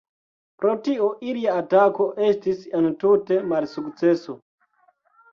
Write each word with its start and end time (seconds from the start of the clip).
Pro 0.61 0.71
tio, 0.85 1.09
ilia 1.33 1.57
atako 1.63 2.07
estis 2.27 2.63
entute 2.79 3.37
malsukceso. 3.51 4.37